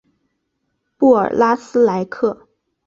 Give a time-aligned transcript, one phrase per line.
[0.97, 2.47] 布尔拉斯蒂克。